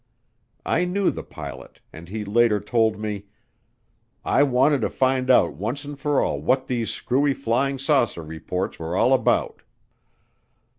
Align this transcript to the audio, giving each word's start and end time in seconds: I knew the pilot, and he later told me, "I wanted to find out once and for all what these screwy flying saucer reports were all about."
I 0.65 0.83
knew 0.85 1.11
the 1.11 1.21
pilot, 1.21 1.79
and 1.93 2.09
he 2.09 2.25
later 2.25 2.59
told 2.59 2.97
me, 2.99 3.25
"I 4.25 4.41
wanted 4.41 4.81
to 4.81 4.89
find 4.89 5.29
out 5.29 5.53
once 5.53 5.85
and 5.85 5.99
for 5.99 6.19
all 6.19 6.41
what 6.41 6.65
these 6.65 6.91
screwy 6.91 7.35
flying 7.35 7.77
saucer 7.77 8.23
reports 8.23 8.79
were 8.79 8.95
all 8.97 9.13
about." 9.13 9.61